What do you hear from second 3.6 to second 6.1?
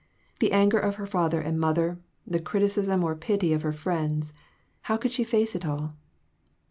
her friends how could she face it all?